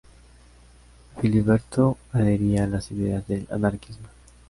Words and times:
Filiberto 1.21 1.95
adhería 2.11 2.63
a 2.63 2.67
las 2.67 2.89
ideas 2.89 3.27
del 3.27 3.47
anarquismo. 3.51 4.07